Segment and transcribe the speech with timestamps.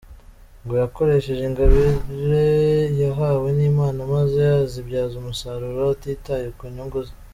[0.63, 2.41] Ngo yakoresheje ingabire
[3.01, 7.13] yahawe n’ Imana maze azibyaza umusaruro atitaye ku nyungu ze.